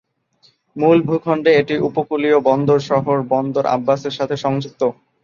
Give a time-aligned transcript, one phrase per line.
[0.75, 4.81] মূল ভূখণ্ডে এটি উপকূলীয় বন্দর শহর বন্দর আব্বাসের সাথে সংযুক্ত।